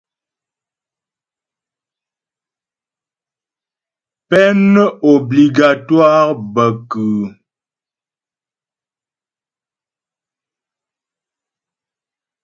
Peine 4.29 4.83
obligatoire 5.13 6.31
bə 6.53 6.65
kʉ́ʉ́? 6.89 7.25